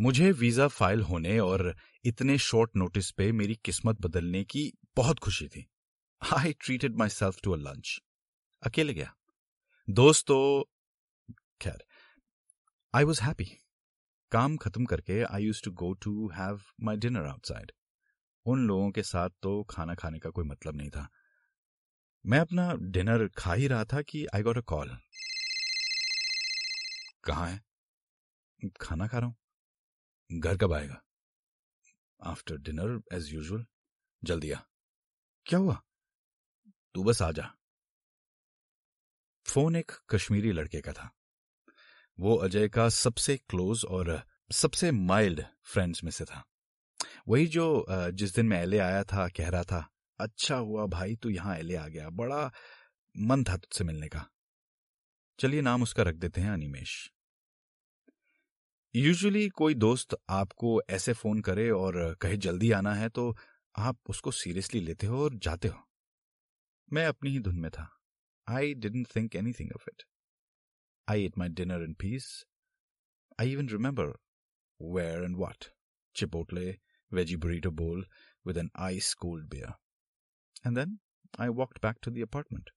मुझे 0.00 0.30
वीज़ा 0.32 0.66
फ़ाइल 0.68 1.00
होने 1.02 1.38
और 1.38 1.74
इतने 2.04 2.36
शॉर्ट 2.38 2.70
नोटिस 2.76 3.10
पे 3.10 3.30
मेरी 3.32 3.54
किस्मत 3.64 4.00
बदलने 4.00 4.42
की 4.44 4.72
बहुत 4.96 5.18
खुशी 5.18 5.46
थी। 5.48 5.64
I 6.22 6.52
treated 6.60 6.96
myself 7.08 7.38
to 7.44 7.52
a 7.52 7.56
lunch 7.56 8.00
अकेले 8.62 8.94
गया। 8.94 9.14
दोस्तों 9.88 10.62
खैर 11.60 11.84
आई 12.94 13.04
वॉज़ 13.04 13.22
हैप्पी 13.22 13.44
काम 14.32 14.56
खत्म 14.56 14.84
करके 14.84 15.22
I 15.22 15.44
use 15.44 15.62
to 15.64 15.70
go 15.74 15.92
to 16.02 16.28
have 16.34 16.60
my 16.82 16.96
dinner 16.96 17.26
outside 17.26 17.72
उन 18.46 18.66
लोगों 18.66 18.90
के 18.90 19.02
साथ 19.02 19.30
तो 19.42 19.62
खाना 19.70 19.94
खाने 19.94 20.18
का 20.18 20.30
कोई 20.30 20.44
मतलब 20.44 20.76
नहीं 20.76 20.90
था। 20.90 21.08
मैं 22.24 22.38
अपना 22.38 22.72
डिनर 22.92 23.28
खा 23.38 23.54
ही 23.54 23.66
रहा 23.68 23.84
था 23.84 24.02
कि 24.02 24.26
आई 24.34 24.42
गॉट 24.42 24.58
अ 24.58 24.66
कॉल 24.66 24.96
कहा 27.24 27.46
है? 27.46 27.60
खाना 28.80 29.06
खा 29.06 29.18
रहा 29.18 29.26
हूँ। 29.26 29.36
घर 30.30 30.56
कब 30.56 30.72
आएगा? 30.72 31.02
आफ्टर 32.20 32.56
डिनर 32.58 33.00
एज 33.12 33.32
यूजल 33.32 33.64
जल्दी 34.22 34.50
आ। 34.50 34.58
क्या 35.46 35.58
हुआ? 35.58 35.82
तू 36.94 37.04
बस 37.04 37.22
आ 37.22 37.30
जा। 37.32 37.50
फ़ोन 39.46 39.76
एक 39.76 39.92
कश्मीरी 40.10 40.52
लड़के 40.52 40.80
का 40.80 40.92
था। 40.92 41.10
वो 42.18 42.36
अजय 42.36 42.68
का 42.68 42.88
सबसे 42.88 43.36
क्लोज 43.36 43.84
और 43.84 44.22
सबसे 44.52 44.90
माइल्ड 44.90 45.42
फ्रेंड्स 45.64 46.04
में 46.04 46.10
से 46.10 46.24
था। 46.24 46.44
वही 47.28 47.46
जो 47.46 47.86
जिस 47.90 48.34
दिन 48.34 48.46
मैं 48.46 48.62
एले 48.62 48.78
आया 48.78 49.02
था, 49.04 49.28
कह 49.28 49.48
रहा 49.48 49.62
था 49.62 49.88
अच्छा 50.18 50.56
हुआ 50.56 50.86
भाई, 50.86 51.16
तू 51.16 51.28
यहाँ 51.28 51.56
एले 51.56 51.76
आ 51.76 51.86
गया। 51.88 52.08
बड़ा 52.10 52.50
मन 53.16 53.44
था 53.44 53.56
तुझसे 53.56 53.84
मिलने 53.84 54.08
का। 54.08 54.24
चलिए 55.38 55.60
नाम 55.60 55.82
उसका 55.82 56.02
रख 56.02 56.14
देते 56.14 56.40
हैं, 56.40 56.50
अनिमेश। 56.50 57.12
यूजुअली 58.96 59.48
कोई 59.48 59.74
दोस्त 59.74 60.16
आपको 60.30 60.82
ऐसे 60.90 61.12
फ़ोन 61.12 61.40
करे 61.40 61.70
और 61.70 62.14
कहे, 62.20 62.36
जल्दी 62.36 62.70
आना 62.72 62.94
है 62.94 63.08
तो 63.08 63.36
आप 63.78 63.98
उसको 64.08 64.30
सीरियसली 64.30 64.80
लेते 64.80 65.06
हो 65.06 65.24
और 65.24 65.34
जाते 65.34 65.68
हो। 65.68 65.82
मैं 66.92 67.06
अपनी 67.06 67.30
ही 67.30 67.38
धुन 67.38 67.58
में 67.60 67.70
था। 67.70 67.88
I 68.48 68.74
didn't 68.74 69.06
think 69.16 69.36
anything 69.36 69.72
of 69.72 69.84
it 69.88 70.02
I 71.08 71.24
ate 71.24 71.38
my 71.38 71.48
dinner 71.48 71.82
in 71.82 71.94
peace 71.94 72.44
I 73.40 73.52
even 73.52 73.68
remember 73.68 74.06
where 74.82 75.24
and 75.24 75.36
what 75.36 75.64
Chipotle 76.14 76.78
veggie 77.14 77.38
burrito 77.42 77.70
bowl 77.70 78.00
with 78.46 78.56
an 78.56 78.70
ice 78.86 79.10
cold 79.14 79.44
beer. 79.50 79.74
And 80.64 80.76
then 80.76 80.98
I 81.38 81.50
walked 81.50 81.80
back 81.80 82.00
to 82.00 82.10
the 82.10 82.24
apartment. 82.28 82.70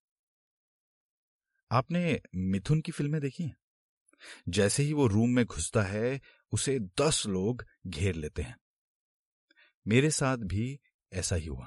आपने 1.72 2.22
मिथुन 2.36 2.82
की 2.82 2.92
फ़िल्में 2.92 3.22
देखी 3.22 3.44
हैं? 3.44 3.56
जैसे 4.50 4.84
ही 4.84 4.94
वो 4.94 5.08
room 5.08 5.30
में 5.30 5.46
घुसता 5.46 5.82
है, 5.82 6.22
उसे 6.52 6.80
दस 6.80 7.24
लोग 7.28 7.66
घेर 7.88 8.16
लेते 8.16 8.42
हैं। 8.42 8.58
मेरे 9.88 10.12
साथ 10.12 10.38
भी 10.38 10.80
ऐसा 11.14 11.36
ही 11.36 11.48
हुआ। 11.48 11.66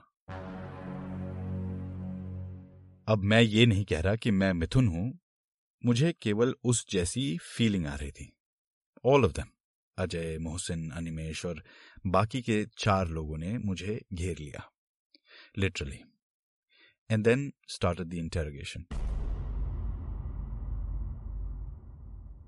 अब 3.08 3.20
मैं 3.24 3.40
ये 3.42 3.66
नहीं 3.66 3.84
कह 3.84 4.00
रहा 4.00 4.16
कि 4.16 4.30
मैं 4.30 4.52
मिथुन 4.52 4.88
हूँ। 4.88 5.18
मुझे 5.84 6.14
केवल 6.22 6.54
उस 6.64 6.86
जैसी 6.90 7.38
फीलिंग 7.38 7.86
आ 7.86 7.94
रही 7.94 8.10
थी। 8.10 8.32
All 9.04 9.24
of 9.24 9.32
them 9.32 9.46
Ajay, 9.98 10.38
Mohsin, 10.38 10.90
Animesh 10.90 11.46
और 11.46 11.64
बाकी 12.06 12.42
के 12.42 12.66
चार 12.78 13.08
लोगों 13.08 13.38
ने 13.38 13.58
मुझे 13.58 14.04
घेर 14.12 14.38
लिया। 14.38 14.72
Literally 15.58 16.00
and 17.10 17.24
then 17.24 17.52
started 17.68 18.06
the 18.06 18.14
interrogation 18.14 18.84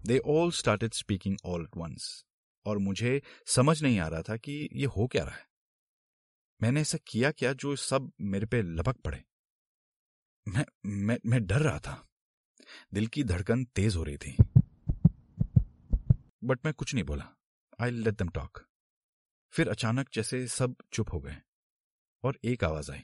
they 0.07 0.19
all 0.19 0.51
started 0.51 0.93
speaking 0.93 1.37
all 1.45 1.63
at 1.63 1.77
once 1.77 2.25
और 2.67 2.79
मुझे 2.79 3.23
समझ 3.47 3.83
नहीं 3.83 3.99
आ 3.99 4.09
रहा 4.09 4.23
था 4.23 4.37
कि 4.37 4.69
ये 4.73 4.87
हो 4.87 5.07
क्या 5.07 5.25
रहा 5.25 5.35
है। 5.35 5.47
मैंने 6.63 6.81
ऐसा 6.81 6.99
किया 7.07 7.31
क्या 7.31 7.53
जो 7.53 7.77
सब 7.77 8.13
मेरे 8.21 8.47
पे 8.47 8.63
लपक 8.63 8.97
पड़े? 8.97 9.25
मैं 10.49 10.65
मैं 10.87 11.19
मैं 11.27 11.45
डर 11.47 11.61
रहा 11.61 11.79
था। 11.79 12.09
दिल 12.95 13.07
की 13.07 13.25
धड़कन 13.25 13.65
तेज 13.65 13.97
हो 13.97 14.05
रही 14.05 14.19
थी। 14.19 14.37
बट 16.45 16.59
मैं 16.65 16.75
कुछ 16.75 16.95
नहीं 16.95 17.05
बोला। 17.05 17.29
आई 17.81 17.91
लेट 17.91 18.15
दम 18.15 18.29
टॉक 18.29 18.65
फिर 19.53 19.69
अचानक 19.69 20.09
जैसे 20.13 20.47
सब 20.49 20.77
चुप 20.93 21.13
हो 21.13 21.21
गए, 21.21 21.37
और 22.23 22.39
एक 22.45 22.65
आवाज़ 22.65 22.91
आई, 22.93 23.03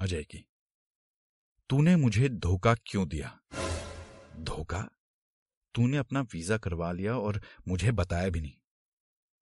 अजय 0.00 0.24
की। 0.24 0.44
तूने 1.70 1.96
मुझे 1.96 2.28
धोखा 2.28 2.74
क्यों 2.74 3.08
दिया? 3.08 3.40
धोखा? 4.36 4.88
तूने 5.74 5.96
अपना 5.96 6.20
वीज़ा 6.20 6.58
करवा 6.58 6.92
लिया 6.92 7.16
और 7.18 7.40
मुझे 7.68 7.92
बताया 7.92 8.28
भी 8.28 8.40
नहीं। 8.40 8.52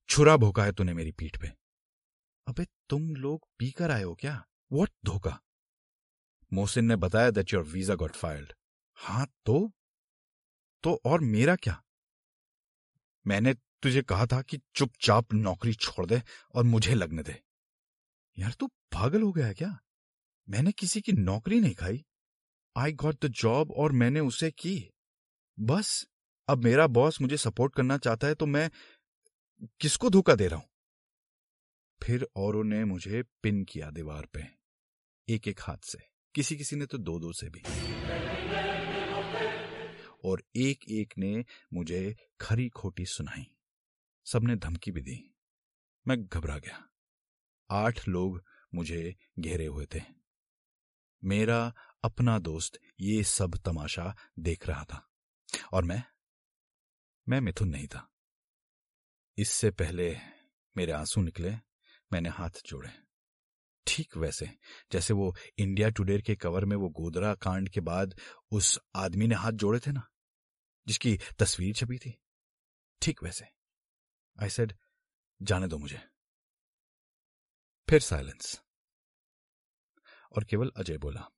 छुरा 0.09 0.37
भोका 0.37 0.63
है 0.63 0.71
तूने 0.71 0.93
मेरी 0.93 1.11
पीठ 1.11 1.41
पे। 1.41 1.47
अबे 2.47 2.65
तुम 2.89 3.15
लोग 3.15 3.47
पीकर 3.59 3.91
आए 3.91 4.03
हो 4.03 4.15
क्या? 4.15 4.45
वॉट 4.71 4.89
धोखा। 5.05 5.39
मोहसिन 6.53 6.85
ने 6.85 6.95
बताया 6.95 7.31
that 7.31 7.53
your 7.53 7.63
visa 7.63 7.95
got 7.95 8.11
filed 8.11 8.53
हाँ 8.97 9.25
तो? 9.45 9.71
तो 10.83 11.01
और 11.05 11.19
मेरा 11.19 11.55
क्या? 11.55 11.83
मैंने 13.27 13.53
तुझे 13.53 14.01
कहा 14.01 14.25
था 14.25 14.41
कि 14.41 14.59
चुपचाप 14.75 15.33
नौकरी 15.33 15.73
छोड़ 15.73 16.05
दे 16.05 16.21
और 16.55 16.63
मुझे 16.63 16.93
लगने 16.93 17.23
दे। 17.23 17.41
यार 18.39 18.51
तू 18.51 18.67
पागल 18.67 19.21
हो 19.21 19.31
गया 19.31 19.47
है 19.47 19.53
क्या? 19.53 19.79
मैंने 20.49 20.71
किसी 20.71 21.01
की 21.01 21.11
नौकरी 21.11 21.59
नहीं 21.59 21.75
खाई। 21.75 22.05
आई 22.77 22.91
गॉट 22.91 23.25
द 23.25 23.27
जॉब 23.27 23.71
और 23.71 23.91
मैंने 23.91 24.19
उसे 24.19 24.51
की। 24.51 24.91
बस। 25.59 26.07
अब 26.47 26.63
मेरा 26.63 26.87
बॉस 26.87 27.21
मुझे 27.21 27.37
सपोर्ट 27.37 27.75
करना 27.75 27.97
चाहता 27.97 28.27
है 28.27 28.35
तो 28.35 28.45
मैं 28.45 28.69
किसको 29.79 30.09
धोखा 30.09 30.35
दे 30.35 30.47
रहा 30.47 30.59
हूँ? 30.59 30.69
फिर 32.03 32.27
औरों 32.35 32.63
ने 32.63 32.83
मुझे 32.85 33.23
पिन 33.43 33.63
किया 33.63 33.89
दीवार 33.91 34.25
पे 34.25 34.43
एक 35.29 35.47
एक 35.47 35.59
हाथ 35.61 35.77
से 35.83 35.99
किसी 36.35 36.57
किसी 36.57 36.75
ने 36.75 36.85
तो 36.85 36.97
दो 36.97 37.19
दो 37.19 37.33
से 37.33 37.49
भी। 37.49 37.61
और 40.25 40.43
एक 40.55 40.79
एक 40.89 41.13
ने 41.17 41.45
मुझे 41.73 42.15
खरी 42.41 42.69
खोटी 42.69 43.05
सुनाई। 43.05 43.45
सबने 44.25 44.55
धमकी 44.55 44.91
भी 44.91 45.01
दी। 45.01 45.35
मैं 46.07 46.25
घबरा 46.27 46.57
गया। 46.57 46.89
आठ 47.71 48.07
लोग 48.07 48.43
मुझे 48.73 49.15
घेरे 49.39 49.65
हुए 49.65 49.85
थे। 49.95 50.01
मेरा 51.23 51.73
अपना 52.03 52.39
दोस्त 52.39 52.79
ये 52.99 53.23
सब 53.23 53.57
तमाशा 53.57 54.15
देख 54.39 54.67
रहा 54.67 54.83
था। 54.83 55.07
और 55.73 55.83
मैं 55.83 56.03
मैं 57.31 57.41
मिथुन 57.41 57.69
नहीं 57.69 57.87
था। 57.87 58.11
इससे 59.37 59.71
पहले 59.71 60.17
मेरे 60.77 60.91
आँसू 60.91 61.21
निकले, 61.21 61.51
मैंने 62.13 62.29
हाथ 62.29 62.49
जोड़े। 62.65 62.89
ठीक 63.87 64.17
वैसे, 64.17 64.57
जैसे 64.91 65.13
वो 65.13 65.35
इंडिया 65.57 65.89
टुडे 65.89 66.21
के 66.21 66.35
कवर 66.35 66.65
में 66.65 66.77
वो 66.77 66.89
गोदरा 66.89 67.35
कांड 67.35 67.69
के 67.69 67.79
बाद 67.79 68.19
उस 68.51 68.79
आदमी 68.95 69.27
ने 69.27 69.35
हाथ 69.35 69.51
जोड़े 69.51 69.79
थे 69.79 69.91
ना, 69.91 70.09
जिसकी 70.87 71.17
तस्वीर 71.39 71.75
छपी 71.75 71.97
थी। 71.97 72.21
ठीक 73.01 73.23
वैसे। 73.23 73.45
आई 74.41 74.49
सेड 74.49 74.77
जाने 75.41 75.67
दो 75.67 75.77
मुझे। 75.77 75.99
फिर 77.89 77.99
साइलेंस 77.99 78.61
और 80.35 80.43
केवल 80.43 80.71
अजय 80.77 80.97
बोला 80.97 81.29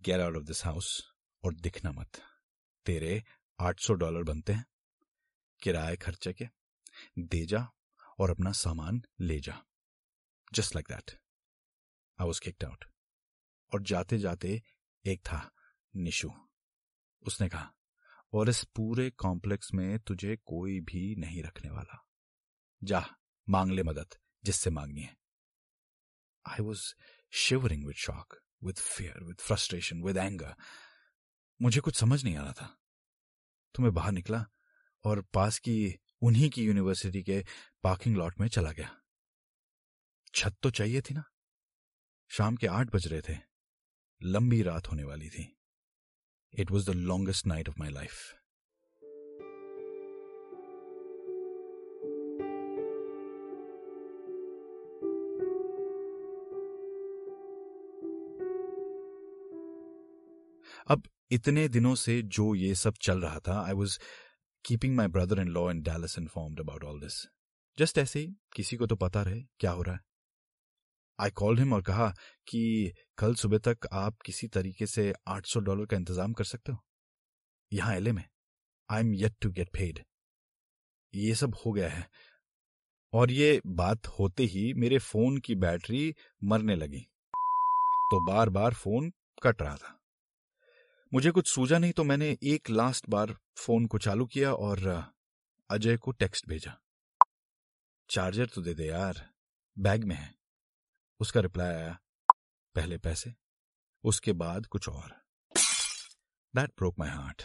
get 0.00 0.20
out 0.20 0.36
of 0.36 0.44
this 0.44 0.64
house 0.64 1.12
और 1.44 1.54
दिखना 1.54 1.92
मत। 1.92 2.22
तेरे 2.86 3.24
800 3.60 3.94
डॉलर 3.94 4.22
बनते 4.22 4.52
हैं। 4.52 4.66
किराए 5.62 5.96
खर्चे 5.96 6.32
के, 6.32 6.48
दे 7.18 7.46
जा 7.46 7.68
और 8.18 8.30
अपना 8.30 8.52
सामान 8.52 9.02
ले 9.20 9.40
जा। 9.40 9.64
Just 10.52 10.76
like 10.76 10.88
that 10.88 11.20
I 12.20 12.26
was 12.26 12.40
kicked 12.40 12.64
out 12.64 12.84
और 13.74 13.82
जाते 13.82 14.18
जाते 14.18 14.62
एक 15.06 15.20
था 15.20 15.50
निशु। 15.96 16.30
उसने 17.22 17.48
कहा, 17.48 17.72
और 18.32 18.48
इस 18.48 18.64
पूरे 18.64 19.10
कॉम्प्लेक्स 19.10 19.74
में 19.74 19.98
तुझे 19.98 20.36
कोई 20.36 20.80
भी 20.80 21.14
नहीं 21.14 21.42
रखने 21.42 21.70
वाला। 21.70 22.06
जा, 22.84 23.06
मांग 23.48 23.70
ले 23.70 23.82
मदद, 23.82 24.14
जिससे 24.44 24.70
मांगनी 24.70 25.00
है। 25.00 25.16
I 26.46 26.62
was 26.62 26.94
shivering 27.30 27.86
with 27.86 27.96
shock 27.96 28.40
with 28.64 28.76
fear 28.76 29.24
with 29.24 29.36
frustration 29.40 30.02
with 30.02 30.16
anger 30.16 30.54
मुझे 31.62 31.80
कुछ 31.80 31.96
समझ 31.96 32.24
नहीं 32.24 32.36
आ 32.36 32.42
रहा 32.42 32.52
था। 32.52 32.78
तो 33.74 33.82
मैं 33.82 33.94
बाहर 33.94 34.12
निकला 34.12 34.46
और 35.04 35.22
पास 35.34 35.58
की 35.58 35.94
उन्हीं 36.22 36.50
की 36.50 36.64
यूनिवर्सिटी 36.64 37.22
के 37.22 37.44
पार्किंग 37.82 38.16
लॉट 38.16 38.40
में 38.40 38.48
चला 38.48 38.72
गया। 38.72 39.00
छत 40.34 40.56
तो 40.62 40.70
चाहिए 40.70 41.00
थी 41.00 41.14
ना। 41.14 41.24
शाम 42.28 42.56
के 42.56 42.66
आठ 42.66 42.94
बज 42.94 43.06
रहे 43.06 43.20
थे। 43.20 43.38
लंबी 44.22 44.62
रात 44.62 44.90
होने 44.90 45.04
वाली 45.04 45.28
थी। 45.28 45.56
It 46.58 46.70
was 46.70 46.90
the 46.90 46.94
longest 46.94 47.46
night 47.46 47.68
of 47.68 47.76
my 47.78 47.90
life 47.90 48.12
अब 60.88 61.02
इतने 61.30 61.68
दिनों 61.68 61.94
से 61.94 62.22
जो 62.22 62.54
ये 62.54 62.74
सब 62.74 62.94
चल 63.02 63.20
रहा 63.20 63.40
था 63.40 63.66
I 63.66 63.72
was 63.72 63.98
keeping 64.64 64.96
my 64.96 65.06
brother 65.06 65.40
in 65.40 65.48
law 65.48 65.70
in 65.70 65.82
Dallas 65.82 66.18
informed 66.18 66.60
about 66.60 66.84
all 66.84 67.00
this 67.00 67.26
just 67.78 67.98
ऐसे 67.98 68.18
ही, 68.18 68.36
किसी 68.52 68.76
को 68.76 68.86
तो 68.86 68.96
पता 68.96 69.22
रहे, 69.22 69.40
क्या 69.58 69.70
हो 69.70 69.82
रहा 69.82 69.94
है। 69.94 70.00
आई 71.20 71.30
कॉल्ड 71.30 71.58
हिम 71.58 71.72
और 71.72 71.82
कहा 71.82 72.14
कि 72.48 72.92
कल 73.18 73.34
सुबह 73.34 73.58
तक 73.58 73.88
आप 73.92 74.20
किसी 74.20 74.48
तरीके 74.48 74.86
से 74.86 75.14
800 75.28 75.60
डॉलर 75.60 75.86
का 75.86 75.96
इंतज़ाम 75.96 76.32
कर 76.32 76.44
सकते 76.44 76.72
हो। 76.72 76.78
यहाँ 77.72 77.96
एले 77.96 78.12
में। 78.12 78.24
I 78.90 79.00
am 79.00 79.14
yet 79.14 79.34
to 79.40 79.50
get 79.50 79.68
paid 79.68 80.04
ये 81.14 81.34
सब 81.34 81.54
हो 81.66 81.72
गया 81.72 81.88
है। 81.88 82.08
और 83.12 83.30
ये 83.30 83.60
बात 83.66 84.06
होते 84.06 84.44
ही 84.44 84.74
मेरे 84.74 84.98
फ़ोन 84.98 85.38
की 85.38 85.54
बैटरी 85.54 86.14
मरने 86.44 86.76
लगी। 86.76 87.00
तो 88.10 88.26
बार 88.26 88.48
बार 88.48 88.74
फ़ोन 88.74 89.12
कट 89.42 89.62
रहा 89.62 89.76
था। 89.76 90.03
मुझे 91.12 91.30
कुछ 91.30 91.48
सूझा 91.48 91.78
नहीं 91.78 91.92
तो 91.92 92.04
मैंने 92.04 92.36
एक 92.42 92.70
लास्ट 92.70 93.08
बार 93.08 93.34
फ़ोन 93.56 93.86
को 93.86 93.98
चालू 93.98 94.26
किया 94.26 94.52
और 94.52 94.78
अजय 95.70 95.96
को 95.96 96.12
टेक्स्ट 96.12 96.48
भेजा। 96.48 96.72
चार्जर 98.10 98.46
तो 98.46 98.62
दे 98.62 98.74
दे 98.74 98.86
यार, 98.86 99.28
बैग 99.76 100.04
में 100.04 100.14
है। 100.16 100.34
उसका 101.20 101.40
रिप्लाई 101.40 101.74
आया, 101.74 101.98
पहले 102.74 102.98
पैसे, 102.98 103.34
उसके 104.04 104.32
बाद 104.32 104.66
कुछ 104.66 104.88
और। 104.88 105.10
That 106.54 106.70
broke 106.70 106.98
my 106.98 107.10
heart 107.10 107.42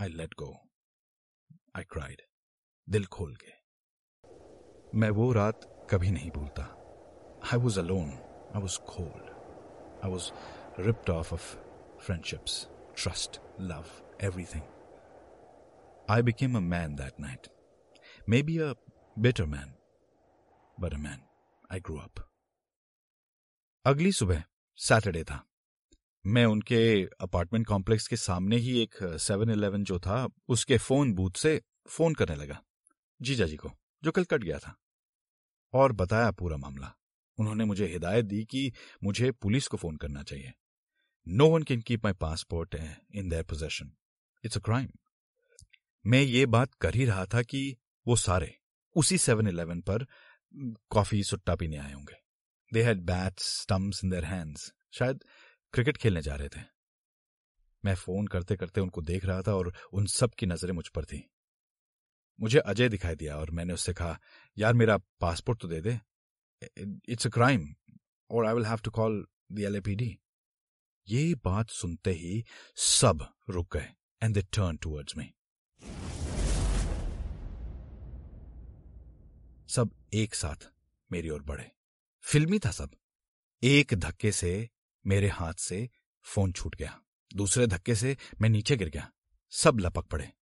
I 0.00 0.08
let 0.08 0.34
go 0.34 0.52
I 1.76 1.84
cried 1.84 2.22
दिल 2.88 3.06
खोल 3.06 3.34
के 3.36 3.52
मैं 4.98 5.10
वो 5.10 5.32
रात 5.32 5.66
कभी 5.90 6.10
नहीं 6.10 6.30
भूलता। 6.30 6.62
I 7.52 7.58
was 7.58 7.80
alone 7.80 8.10
I 8.56 8.62
was 8.62 8.78
cold 8.88 10.04
I 10.04 10.10
was 10.10 10.30
ripped 10.82 11.10
off 11.10 11.34
of 11.34 11.69
friendships, 12.00 12.66
trust, 12.94 13.40
love, 13.60 13.90
everything. 14.20 14.62
I 16.08 16.22
became 16.22 16.56
a 16.56 16.60
man 16.62 16.96
that 16.96 17.18
night. 17.18 17.48
Maybe 18.26 18.58
a 18.58 18.74
bitter 19.16 19.46
man, 19.46 19.74
but 20.78 20.92
a 20.92 20.98
man. 20.98 21.20
I 21.70 21.78
grew 21.80 21.98
up. 21.98 22.26
अगली 23.86 24.10
सुबह 24.12 24.42
Saturday 24.78 25.22
था 25.24 25.44
मैं 26.24 26.44
उनके 26.46 26.80
apartment 27.20 27.66
complex 27.66 28.08
के 28.08 28.16
सामने 28.16 28.56
ही 28.56 28.76
एक 28.82 28.96
seven 29.26 29.50
eleven 29.50 29.84
जो 29.90 29.98
था 30.06 30.26
उसके 30.48 30.78
फ़ोन 30.78 31.12
बूथ 31.14 31.38
से 31.42 31.60
फ़ोन 31.88 32.14
करने 32.14 32.36
लगा 32.36 32.60
जीजा 33.20 33.46
जी 33.46 33.56
को 33.56 33.70
जो 34.04 34.12
कल 34.12 34.24
कट 34.24 34.44
गया 34.44 34.58
था 34.58 34.74
और 35.74 35.92
बताया 36.02 36.30
पूरा 36.40 36.56
मामला 36.56 36.92
उन्होंने 37.38 37.64
मुझे 37.64 37.86
हिदायत 37.86 38.24
दी 38.24 38.44
कि 38.44 38.72
मुझे 39.04 39.30
पुलिस 39.42 39.68
को 39.68 39.76
फ़ोन 39.76 39.96
करना 39.96 40.22
चाहिए 40.22 40.52
no 41.26 41.48
one 41.48 41.62
can 41.62 41.80
keep 41.80 42.04
my 42.04 42.12
passport 42.12 42.74
in 42.74 43.28
their 43.28 43.42
possession 43.42 43.92
it's 44.44 44.56
a 44.56 44.60
crime 44.60 44.88
मैं 46.04 46.20
ये 46.20 46.46
बात 46.46 46.74
कर 46.74 46.94
ही 46.94 47.04
रहा 47.04 47.24
था 47.26 47.42
कि 47.42 47.76
वो 48.06 48.16
सारे 48.16 48.54
उसी 48.96 49.18
सेवन 49.18 49.48
इलेवन 49.48 49.80
पर 49.80 50.06
कॉफ़ी 50.90 51.22
सुट्टा 51.24 51.54
पीने 51.54 51.76
आए 51.76 51.92
होंगे। 51.92 52.14
They 52.72 52.82
had 52.82 53.00
bats 53.00 53.44
stumps 53.60 54.04
in 54.04 54.10
their 54.10 54.24
hands 54.24 54.72
शायद 54.92 55.24
क्रिकेट 55.72 55.96
खेलने 55.96 56.22
जा 56.22 56.34
रहे 56.34 56.48
थे। 56.48 56.60
मैं 57.84 57.94
फ़ोन 57.94 58.26
करते 58.26 58.56
करते 58.56 58.80
उनको 58.80 59.02
देख 59.02 59.24
रहा 59.24 59.42
था 59.42 59.54
और 59.54 59.72
उन 59.92 60.06
सब 60.06 60.34
की 60.34 60.46
नज़रें 60.46 60.72
मुझ 60.72 60.88
पर 60.88 61.04
थी। 61.04 61.22
मुझे 62.38 62.58
अजय 62.58 62.88
दिखाई 62.88 63.14
दिया 63.14 63.36
और 63.36 63.50
मैंने 63.50 63.74
उससे 63.74 63.92
कहा, 63.92 64.18
यार, 64.58 64.74
मेरा 64.74 64.96
पासपोर्ट 65.20 65.60
तो 65.60 65.68
दे 65.68 65.80
दे। 65.80 65.98
इट्स 67.12 67.26
अ 67.26 67.30
क्राइम 67.30 67.74
और 68.30 68.46
I 68.46 68.54
will 68.54 68.66
have 68.66 68.78
to 68.84 68.90
call 68.90 69.24
the 69.52 69.58
LAPD 69.58 70.16
ये 71.10 71.34
बात 71.34 71.70
सुनते 71.70 72.10
ही 72.10 72.44
सब 72.76 73.34
रुक 73.50 73.76
गए 73.76 73.88
and 74.22 74.34
they 74.34 74.42
turn 74.42 74.76
towards 74.76 75.16
me 75.16 75.24
सब 79.68 79.90
एक 80.14 80.34
साथ 80.34 80.70
मेरी 81.12 81.30
ओर 81.30 81.42
बढ़े। 81.42 81.70
फिल्मी 82.20 82.58
था 82.58 82.70
सब। 82.70 82.90
एक 83.62 83.94
धक्के 83.94 84.32
से 84.32 84.70
मेरे 85.06 85.28
हाथ 85.28 85.54
से 85.54 85.90
फ़ोन 86.22 86.52
छूट 86.52 86.76
गया। 86.76 87.00
दूसरे 87.36 87.66
धक्के 87.66 87.94
से 87.94 88.16
मैं 88.40 88.48
नीचे 88.48 88.76
गिर 88.76 88.88
गया। 88.88 89.12
सब 89.50 89.78
लपक 89.80 90.06
पड़े। 90.06 90.32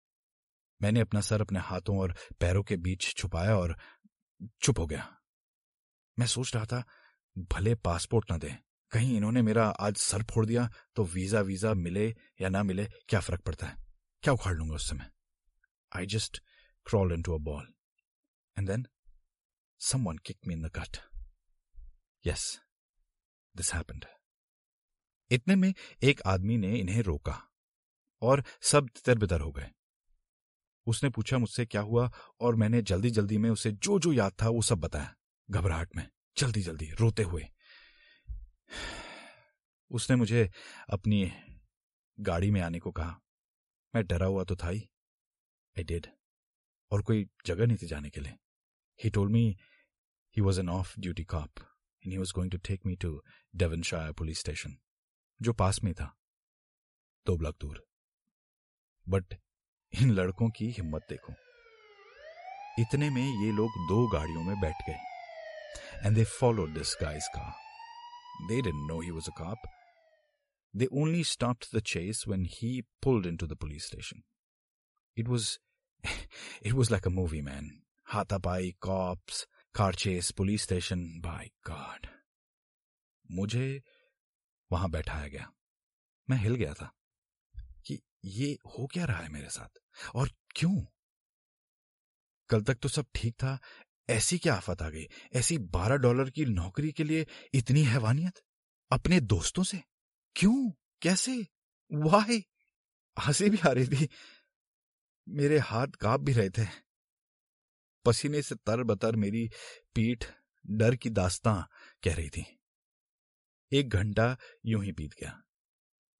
मैंने 0.81 0.99
अपना 0.99 1.21
सर 1.21 1.41
अपने 1.41 1.59
हाथों 1.59 1.99
और 1.99 2.15
पैरों 2.39 2.63
के 2.63 2.77
बीच 2.77 3.15
छुपाया 3.15 3.57
और 3.57 3.77
चुप 4.61 4.79
हो 4.79 4.87
गया। 4.87 5.17
मैं 6.19 6.27
सोच 6.27 6.55
रहा 6.55 6.65
था, 6.65 6.83
भले 7.37 7.75
पासपोर्ट 7.75 8.31
ना 8.31 8.37
दें। 8.37 8.68
कहीं 8.91 9.15
इन्होंने 9.17 9.41
मेरा 9.41 9.67
आज 9.69 9.95
सर 9.95 10.23
फोड़ 10.23 10.45
दिया 10.45 10.69
तो 10.95 11.03
वीज़ा 11.05 11.41
वीज़ा 11.41 11.73
मिले 11.73 12.07
या 12.41 12.49
ना 12.49 12.63
मिले, 12.63 12.85
क्या 12.85 13.19
फ़र्क 13.19 13.41
पड़ता 13.41 13.67
है? 13.67 13.75
क्या 14.23 14.33
उखाड़ 14.33 14.55
लूँगा 14.55 14.75
उस 14.75 14.89
समय? 14.89 15.09
I 15.91 16.05
just 16.05 16.41
crawl 16.85 17.13
into 17.23 17.35
a 17.35 17.37
ball 17.37 17.67
and 18.57 18.67
then 18.67 18.85
someone 19.81 20.17
kick 20.17 20.37
me 20.47 20.53
in 20.53 20.61
the 20.61 20.71
gut 20.75 20.97
yes 22.25 22.59
this 23.55 23.73
happened 23.73 24.05
इतने 25.31 25.55
में 25.55 25.73
एक 26.03 26.21
आदमी 26.25 26.57
ने 26.57 26.75
इन्हें 26.75 27.01
रोका 27.01 27.41
और 28.21 28.43
सब 28.61 28.87
तितर 28.87 29.17
बितर 29.17 29.41
हो 29.41 29.51
गए। 29.51 29.69
उसने 30.87 31.09
पूछा 31.09 31.37
मुझसे, 31.37 31.65
क्या 31.65 31.81
हुआ? 31.81 32.11
और 32.39 32.55
मैंने 32.55 32.81
जल्दी 32.81 33.09
जल्दी 33.09 33.37
में 33.37 33.49
उसे 33.49 33.71
जो 33.71 33.99
जो 33.99 34.13
याद 34.13 34.33
था 34.41 34.49
वो 34.49 34.61
सब 34.61 34.79
बताया। 34.79 35.13
घबराहट 35.51 35.95
में 35.95 36.07
जल्दी 36.37 36.61
जल्दी 36.61 36.89
रोते 36.91 37.23
हुए। 37.23 37.45
उसने 39.91 40.15
मुझे 40.15 40.51
अपनी 40.89 41.31
गाड़ी 42.19 42.51
में 42.51 42.61
आने 42.61 42.79
को 42.79 42.91
कहा। 42.91 43.19
मैं 43.95 44.07
डरा 44.07 44.25
हुआ 44.25 44.43
तो 44.43 44.55
था 44.55 44.69
ही। 44.69 44.89
आई 45.77 45.83
डिड 45.83 46.07
और 46.91 47.01
कोई 47.01 47.29
जगह 47.45 47.65
नहीं 47.65 47.77
थी 47.81 47.87
जाने 47.87 48.09
के 48.09 48.21
लिए। 48.21 48.33
He 49.03 49.09
told 49.09 49.31
me 49.31 49.57
he 50.37 50.41
was 50.41 50.59
an 50.59 50.69
off 50.69 50.99
duty 50.99 51.23
cop 51.23 51.49
and 51.57 52.11
he 52.11 52.17
was 52.17 52.33
going 52.33 52.51
to 52.51 52.57
take 52.57 52.85
me 52.85 52.95
to 52.95 53.23
Devonshire 53.55 54.11
police 54.11 54.39
station 54.39 54.77
जो 55.41 55.53
पास 55.53 55.83
में 55.83 55.93
था। 55.93 56.17
दो 57.25 57.37
ब्लॉक 57.37 57.57
दूर। 57.61 57.87
बट 59.09 59.33
इन 60.01 60.11
लड़कों 60.11 60.49
की 60.49 60.69
हिम्मत 60.71 61.01
देखो। 61.09 61.33
इतने 62.79 63.09
में 63.09 63.45
ये 63.45 63.51
लोग 63.51 63.69
दो 63.69 64.07
गाड़ियों 64.07 64.43
में 64.43 64.59
बैठ 64.61 64.75
गए। 64.87 64.99
And 66.05 66.15
they 66.15 66.23
follow 66.23 66.67
this 66.67 66.97
guys 67.01 67.27
car 67.27 67.68
They 68.48 68.60
didn't 68.60 68.86
know 68.86 69.00
he 69.00 69.12
was 69.12 69.28
a 69.28 69.32
cop. 69.32 69.58
They 70.74 70.88
only 70.90 71.22
stopped 71.22 71.70
the 71.70 71.80
chase 71.80 72.26
when 72.26 72.44
he 72.44 72.84
pulled 73.00 73.26
into 73.26 73.46
the 73.46 73.56
police 73.56 73.84
station. 73.84 74.24
It 75.16 75.28
was 75.28 75.58
it 76.62 76.74
was 76.74 76.90
like 76.90 77.06
a 77.06 77.10
movie, 77.10 77.42
man. 77.42 77.82
Hatapai, 78.12 78.74
cops, 78.80 79.46
car 79.72 79.92
chase, 79.92 80.32
police 80.32 80.62
station. 80.62 81.20
By 81.22 81.50
God. 81.64 82.08
मुझे 83.32 83.82
वहां 84.72 84.90
बैठाया 84.90 85.28
गया 85.28 85.50
मैं 86.30 86.36
हिल 86.38 86.54
गया 86.54 86.72
था 86.74 86.90
कि 87.86 87.98
ये 88.24 88.50
हो 88.76 88.86
क्या 88.92 89.04
रहा 89.04 89.22
है 89.22 89.28
मेरे 89.32 89.48
साथ 89.50 89.80
और 90.14 90.30
क्यों 90.56 90.74
कल 92.50 92.62
तक 92.62 92.78
तो 92.82 92.88
सब 92.88 93.06
ठीक 93.14 93.34
था 93.42 93.58
ऐसी 94.09 94.37
क्या 94.37 94.53
आफत 94.53 94.81
आ 94.81 94.89
गई? 94.89 95.07
ऐसी 95.33 95.57
बारह 95.57 95.95
डॉलर 95.95 96.29
की 96.29 96.45
नौकरी 96.45 96.91
के 96.91 97.03
लिए 97.03 97.27
इतनी 97.53 97.83
हैवानियत? 97.83 98.41
अपने 98.91 99.19
दोस्तों 99.19 99.63
से? 99.63 99.83
क्यों? 100.35 100.71
कैसे? 101.01 101.47
वाई 101.93 102.45
हँसी 103.25 103.49
भी 103.49 103.57
आ 103.57 103.71
रही 103.71 103.87
थी। 103.87 104.09
मेरे 105.29 105.57
हाथ 105.57 105.87
काँप 105.87 106.21
भी 106.21 106.33
रहे 106.33 106.49
थे। 106.49 106.67
पसीने 108.05 108.41
से 108.41 108.55
तर 108.55 108.83
बतर 108.83 109.15
मेरी 109.15 109.49
पीठ 109.95 110.25
डर 110.69 110.95
की 110.95 111.09
दास्तां 111.09 111.63
कह 112.03 112.15
रही 112.15 112.29
थी। 112.29 112.59
एक 113.73 113.89
घंटा 113.89 114.37
यूँ 114.65 114.83
ही 114.83 114.91
बीत 114.91 115.13
गया। 115.13 115.43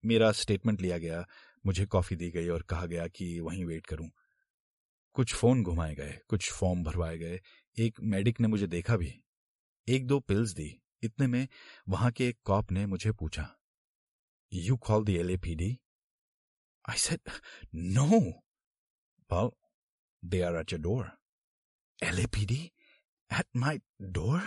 मेरा 0.06 0.32
स्टेटमेंट 0.32 0.82
लिया 0.82 0.98
गया, 0.98 1.28
मुझे 1.66 1.86
कॉफ़ी 1.86 2.16
दी 2.16 2.32
गई 2.32 2.48
और 2.48 2.62
कहा 2.62 2.86
गया 2.86 3.08
कि 3.08 3.40
वहीं 3.40 3.66
वेट 3.66 3.86
करूँ। 3.86 4.12
कुछ 5.14 5.36
फ़ोन 5.36 5.64
घुमाए 5.64 5.96
गए, 5.96 6.20
कुछ 6.28 6.52
फॉर्म 6.52 6.84
भरवाए 6.84 7.18
गए 7.18 7.42
एक 7.80 8.00
मेडिक 8.02 8.40
ने 8.40 8.48
मुझे 8.48 8.68
देखा 8.68 8.98
भी। 8.98 9.24
एक 9.88 10.08
दो 10.08 10.20
पिल्स 10.20 10.52
दी। 10.52 10.82
इतने 11.04 11.28
में 11.28 11.48
वहाँ 11.90 12.12
के 12.12 12.28
एक 12.28 12.40
कॉप 12.44 12.72
ने 12.72 12.86
मुझे 12.86 13.12
पूछा 13.12 13.58
you 14.54 14.78
call 14.78 15.06
the 15.06 15.10
L 15.10 15.32
A 15.32 15.38
P 15.38 15.56
D 15.56 15.80
I 16.90 16.98
said 16.98 17.20
no 17.76 18.20
well 19.32 19.52
they 20.26 20.42
are 20.42 20.56
at 20.56 20.74
your 20.74 20.82
door 20.82 21.12
L 22.04 22.20
A 22.20 22.26
P 22.26 22.46
D 22.46 22.72
at 23.34 23.46
my 23.56 23.80
door 24.02 24.40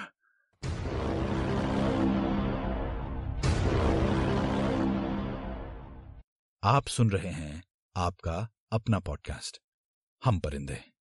आप 6.64 6.86
सुन 6.86 7.10
रहे 7.10 7.32
हैं 7.32 7.62
आपका 7.96 8.48
अपना 8.72 8.98
पॉडकास्ट 8.98 9.62
हम 10.24 10.38
परिंदे। 10.38 10.91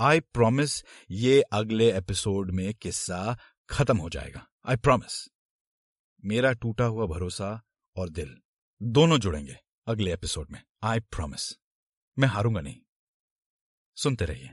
आई 0.00 0.20
प्रोमिस 0.20 0.84
ये 1.10 1.42
अगले 1.42 1.96
एपिसोड 1.96 2.50
में 2.50 2.74
किस्सा 2.74 3.38
खत्म 3.70 3.96
हो 3.96 4.08
जाएगा। 4.08 4.46
आई 4.66 4.76
प्रोमिस 4.76 5.28
मेरा 6.24 6.52
टूटा 6.52 6.84
हुआ 6.84 7.06
भरोसा 7.06 7.62
और 7.96 8.08
दिल 8.08 8.36
दोनों 8.82 9.18
जुड़ेंगे 9.18 9.56
अगले 9.86 10.12
एपिसोड 10.12 10.50
में। 10.50 10.62
आई 10.82 11.00
प्रोमिस 11.00 11.58
मैं 12.18 12.28
हारूँगा 12.28 12.60
नहीं। 12.60 12.80
सुनते 13.96 14.24
रहिए। 14.24 14.50